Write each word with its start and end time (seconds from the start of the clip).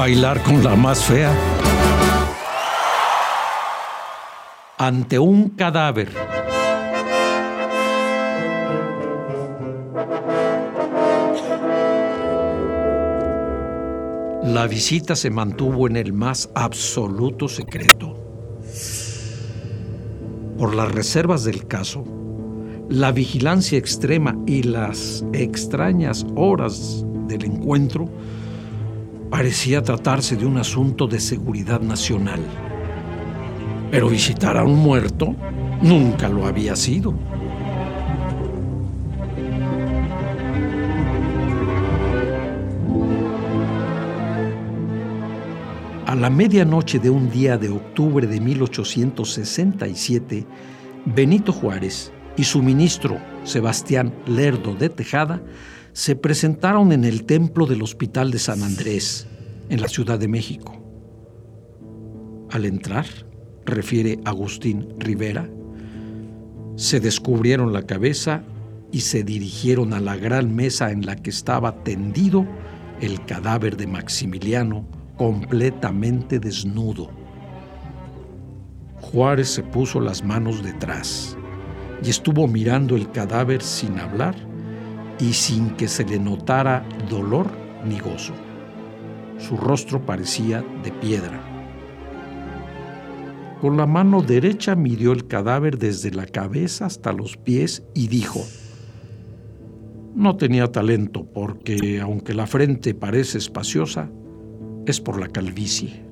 Bailar 0.00 0.42
con 0.42 0.64
la 0.64 0.74
más 0.76 1.04
fea. 1.04 1.30
Ante 4.78 5.18
un 5.18 5.50
cadáver. 5.50 6.10
La 14.42 14.66
visita 14.66 15.14
se 15.14 15.28
mantuvo 15.28 15.86
en 15.86 15.96
el 15.96 16.14
más 16.14 16.48
absoluto 16.54 17.46
secreto. 17.46 18.16
Por 20.56 20.74
las 20.76 20.90
reservas 20.92 21.44
del 21.44 21.66
caso, 21.66 22.06
la 22.88 23.12
vigilancia 23.12 23.76
extrema 23.76 24.34
y 24.46 24.62
las 24.62 25.26
extrañas 25.34 26.24
horas 26.36 27.04
del 27.26 27.44
encuentro, 27.44 28.08
parecía 29.30 29.82
tratarse 29.82 30.36
de 30.36 30.44
un 30.44 30.58
asunto 30.58 31.06
de 31.06 31.20
seguridad 31.20 31.80
nacional. 31.80 32.40
Pero 33.90 34.08
visitar 34.08 34.56
a 34.56 34.64
un 34.64 34.76
muerto 34.76 35.34
nunca 35.80 36.28
lo 36.28 36.46
había 36.46 36.76
sido. 36.76 37.14
A 46.06 46.14
la 46.16 46.28
medianoche 46.28 46.98
de 46.98 47.08
un 47.08 47.30
día 47.30 47.56
de 47.56 47.68
octubre 47.68 48.26
de 48.26 48.40
1867, 48.40 50.44
Benito 51.04 51.52
Juárez 51.52 52.10
y 52.36 52.42
su 52.42 52.64
ministro 52.64 53.18
Sebastián 53.44 54.12
Lerdo 54.26 54.74
de 54.74 54.88
Tejada 54.88 55.40
se 55.92 56.16
presentaron 56.16 56.92
en 56.92 57.04
el 57.04 57.24
templo 57.24 57.66
del 57.66 57.82
Hospital 57.82 58.30
de 58.30 58.38
San 58.38 58.62
Andrés, 58.62 59.26
en 59.68 59.80
la 59.80 59.88
Ciudad 59.88 60.18
de 60.18 60.28
México. 60.28 60.76
Al 62.50 62.64
entrar, 62.64 63.06
refiere 63.64 64.18
Agustín 64.24 64.88
Rivera, 64.98 65.48
se 66.76 67.00
descubrieron 67.00 67.72
la 67.72 67.82
cabeza 67.82 68.42
y 68.92 69.00
se 69.00 69.22
dirigieron 69.22 69.92
a 69.92 70.00
la 70.00 70.16
gran 70.16 70.54
mesa 70.54 70.90
en 70.90 71.06
la 71.06 71.16
que 71.16 71.30
estaba 71.30 71.82
tendido 71.84 72.46
el 73.00 73.24
cadáver 73.24 73.76
de 73.76 73.86
Maximiliano 73.86 74.86
completamente 75.16 76.40
desnudo. 76.40 77.10
Juárez 79.00 79.48
se 79.48 79.62
puso 79.62 80.00
las 80.00 80.24
manos 80.24 80.62
detrás 80.62 81.36
y 82.02 82.10
estuvo 82.10 82.46
mirando 82.48 82.96
el 82.96 83.10
cadáver 83.10 83.62
sin 83.62 83.98
hablar 83.98 84.49
y 85.20 85.32
sin 85.32 85.70
que 85.70 85.88
se 85.88 86.04
le 86.04 86.18
notara 86.18 86.84
dolor 87.08 87.50
ni 87.84 87.98
gozo. 87.98 88.32
Su 89.38 89.56
rostro 89.56 90.04
parecía 90.04 90.64
de 90.82 90.92
piedra. 90.92 91.40
Con 93.60 93.76
la 93.76 93.86
mano 93.86 94.22
derecha 94.22 94.74
midió 94.74 95.12
el 95.12 95.26
cadáver 95.26 95.78
desde 95.78 96.10
la 96.10 96.26
cabeza 96.26 96.86
hasta 96.86 97.12
los 97.12 97.36
pies 97.36 97.82
y 97.94 98.08
dijo, 98.08 98.40
no 100.14 100.36
tenía 100.36 100.72
talento 100.72 101.24
porque, 101.24 102.00
aunque 102.00 102.34
la 102.34 102.46
frente 102.46 102.94
parece 102.94 103.38
espaciosa, 103.38 104.10
es 104.86 105.00
por 105.00 105.20
la 105.20 105.28
calvicie. 105.28 106.02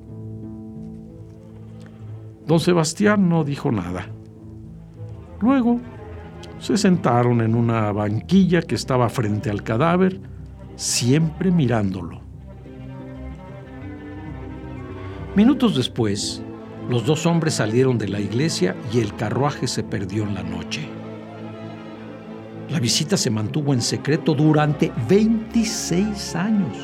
Don 2.45 2.59
Sebastián 2.59 3.29
no 3.29 3.43
dijo 3.43 3.71
nada. 3.71 4.07
Luego 5.41 5.79
se 6.59 6.77
sentaron 6.77 7.41
en 7.41 7.55
una 7.55 7.91
banquilla 7.91 8.61
que 8.61 8.75
estaba 8.75 9.09
frente 9.09 9.49
al 9.49 9.63
cadáver, 9.63 10.19
siempre 10.75 11.51
mirándolo. 11.51 12.21
Minutos 15.35 15.75
después, 15.75 16.41
los 16.89 17.05
dos 17.05 17.25
hombres 17.25 17.53
salieron 17.53 17.97
de 17.97 18.09
la 18.09 18.19
iglesia 18.19 18.75
y 18.93 18.99
el 18.99 19.15
carruaje 19.15 19.67
se 19.67 19.83
perdió 19.83 20.23
en 20.23 20.33
la 20.33 20.43
noche. 20.43 20.89
La 22.69 22.79
visita 22.79 23.17
se 23.17 23.29
mantuvo 23.29 23.73
en 23.73 23.81
secreto 23.81 24.33
durante 24.33 24.91
26 25.07 26.35
años. 26.35 26.77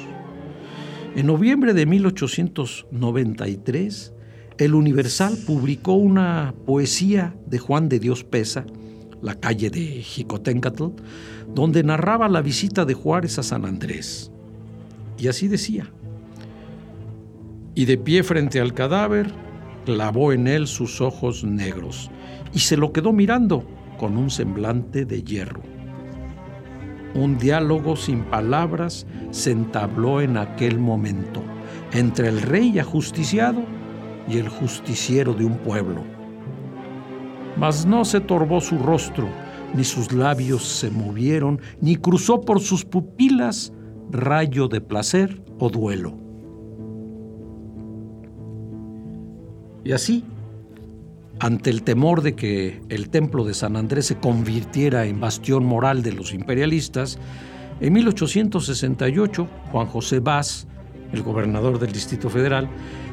En 1.15 1.27
noviembre 1.27 1.73
de 1.73 1.85
1893, 1.85 4.13
el 4.57 4.73
Universal 4.73 5.37
publicó 5.45 5.93
una 5.93 6.55
poesía 6.65 7.35
de 7.45 7.59
Juan 7.59 7.89
de 7.89 7.99
Dios 7.99 8.23
Pesa, 8.23 8.65
La 9.21 9.35
calle 9.35 9.69
de 9.69 9.81
Jicotencatl, 10.01 10.85
donde 11.53 11.83
narraba 11.83 12.29
la 12.29 12.41
visita 12.41 12.85
de 12.85 12.93
Juárez 12.93 13.39
a 13.39 13.43
San 13.43 13.65
Andrés. 13.65 14.31
Y 15.17 15.27
así 15.27 15.47
decía, 15.47 15.91
y 17.73 17.85
de 17.85 17.97
pie 17.97 18.23
frente 18.23 18.59
al 18.59 18.73
cadáver, 18.73 19.31
clavó 19.85 20.31
en 20.31 20.47
él 20.47 20.67
sus 20.67 21.01
ojos 21.01 21.43
negros 21.43 22.09
y 22.53 22.59
se 22.59 22.77
lo 22.77 22.91
quedó 22.91 23.13
mirando 23.13 23.65
con 23.97 24.17
un 24.17 24.29
semblante 24.29 25.05
de 25.05 25.21
hierro. 25.23 25.61
Un 27.13 27.37
diálogo 27.37 27.95
sin 27.95 28.23
palabras 28.23 29.05
se 29.31 29.51
entabló 29.51 30.21
en 30.21 30.37
aquel 30.37 30.79
momento 30.79 31.41
entre 31.93 32.27
el 32.27 32.41
rey 32.41 32.77
ajusticiado 32.79 33.63
y 34.27 34.37
el 34.37 34.49
justiciero 34.49 35.33
de 35.33 35.45
un 35.45 35.57
pueblo. 35.57 36.14
Mas 37.57 37.85
no 37.85 38.05
se 38.05 38.19
torbó 38.19 38.61
su 38.61 38.77
rostro, 38.77 39.27
ni 39.73 39.83
sus 39.83 40.11
labios 40.11 40.63
se 40.63 40.89
movieron, 40.89 41.59
ni 41.81 41.95
cruzó 41.95 42.41
por 42.41 42.59
sus 42.59 42.85
pupilas 42.85 43.73
rayo 44.11 44.67
de 44.67 44.81
placer 44.81 45.41
o 45.59 45.69
duelo. 45.69 46.17
Y 49.83 49.91
así, 49.91 50.23
ante 51.39 51.69
el 51.69 51.83
temor 51.83 52.21
de 52.21 52.35
que 52.35 52.81
el 52.89 53.09
templo 53.09 53.43
de 53.43 53.53
San 53.53 53.75
Andrés 53.75 54.07
se 54.07 54.17
convirtiera 54.17 55.05
en 55.05 55.19
bastión 55.19 55.65
moral 55.65 56.01
de 56.01 56.13
los 56.13 56.33
imperialistas, 56.33 57.19
en 57.81 57.93
1868 57.93 59.47
Juan 59.71 59.87
José 59.87 60.19
Vaz, 60.19 60.67
el 61.11 61.21
gobernador 61.21 61.77
del 61.77 61.91
Distrito 61.91 62.29
Federal, 62.29 62.69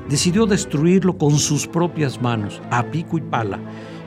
decidió 0.08 0.46
destruirlo 0.46 1.18
con 1.18 1.32
sus 1.32 1.66
propias 1.66 2.22
manos, 2.22 2.62
a 2.70 2.84
pico 2.90 3.18
y 3.18 3.20
pala, 3.20 3.58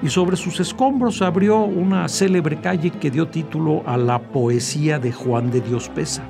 y 0.06 0.10
sobre 0.12 0.38
sus 0.38 0.60
escombros 0.60 1.24
abrió 1.24 1.62
una 1.62 2.08
célebre 2.08 2.62
calle 2.62 2.92
que 2.92 3.10
dio 3.10 3.28
título 3.28 3.82
a 3.88 3.98
la 3.98 4.20
poesía 4.20 5.00
de 5.00 5.12
Juan 5.12 5.50
de 5.50 5.62
Dios 5.62 5.90
Pesa. 5.90 6.22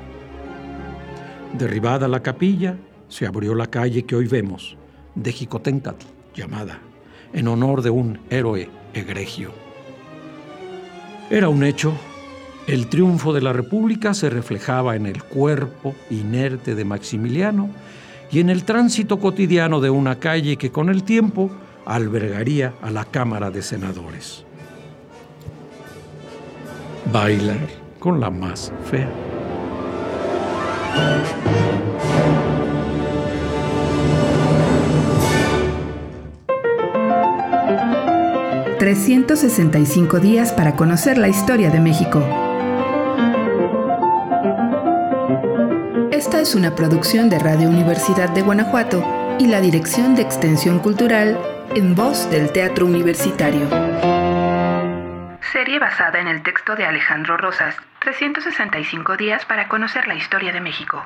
Derribada 1.52 2.08
la 2.08 2.22
capilla, 2.22 2.78
se 3.08 3.26
abrió 3.26 3.54
la 3.54 3.66
calle 3.66 4.04
que 4.04 4.16
hoy 4.16 4.28
vemos, 4.28 4.78
de 5.14 5.30
Jicotencatl, 5.30 6.06
llamada 6.34 6.78
en 7.34 7.48
honor 7.48 7.82
de 7.82 7.90
un 7.90 8.18
héroe 8.30 8.70
egregio. 8.94 9.50
Era 11.28 11.50
un 11.50 11.62
hecho, 11.62 11.92
el 12.66 12.86
triunfo 12.86 13.34
de 13.34 13.42
la 13.42 13.52
República 13.52 14.14
se 14.14 14.30
reflejaba 14.30 14.96
en 14.96 15.04
el 15.04 15.22
cuerpo 15.22 15.94
inerte 16.08 16.74
de 16.74 16.84
Maximiliano 16.86 17.68
y 18.32 18.40
en 18.40 18.48
el 18.48 18.64
tránsito 18.64 19.18
cotidiano 19.18 19.82
de 19.82 19.90
una 19.90 20.18
calle 20.18 20.56
que 20.56 20.72
con 20.72 20.88
el 20.88 21.02
tiempo 21.02 21.50
albergaría 21.86 22.74
a 22.82 22.90
la 22.90 23.04
Cámara 23.04 23.50
de 23.50 23.62
Senadores. 23.62 24.44
Bailar 27.12 27.68
con 27.98 28.20
la 28.20 28.30
más 28.30 28.72
fea. 28.90 29.08
365 38.78 40.20
días 40.20 40.52
para 40.52 40.76
conocer 40.76 41.18
la 41.18 41.28
historia 41.28 41.70
de 41.70 41.80
México. 41.80 42.22
Esta 46.12 46.40
es 46.40 46.54
una 46.54 46.74
producción 46.74 47.28
de 47.28 47.38
Radio 47.38 47.68
Universidad 47.68 48.28
de 48.30 48.42
Guanajuato 48.42 49.02
y 49.38 49.46
la 49.46 49.60
Dirección 49.60 50.14
de 50.14 50.22
Extensión 50.22 50.78
Cultural 50.78 51.55
en 51.76 51.94
voz 51.94 52.30
del 52.30 52.50
Teatro 52.52 52.86
Universitario. 52.86 53.68
Serie 55.52 55.78
basada 55.78 56.18
en 56.20 56.26
el 56.26 56.42
texto 56.42 56.74
de 56.74 56.86
Alejandro 56.86 57.36
Rosas, 57.36 57.76
365 57.98 59.18
días 59.18 59.44
para 59.44 59.68
conocer 59.68 60.08
la 60.08 60.14
historia 60.14 60.54
de 60.54 60.62
México. 60.62 61.04